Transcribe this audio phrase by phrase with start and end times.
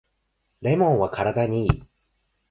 [0.61, 1.83] レモンは体にいい